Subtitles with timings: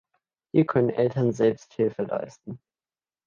[0.51, 2.59] Hier können Eltern Selbsthilfe leisten.